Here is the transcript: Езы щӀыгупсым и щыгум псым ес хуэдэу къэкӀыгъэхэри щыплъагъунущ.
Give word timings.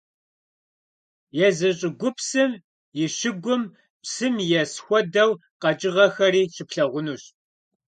Езы 1.47 1.69
щӀыгупсым 1.79 2.51
и 3.01 3.03
щыгум 3.15 3.63
псым 4.01 4.35
ес 4.61 4.71
хуэдэу 4.83 5.31
къэкӀыгъэхэри 5.61 6.43
щыплъагъунущ. 6.53 7.23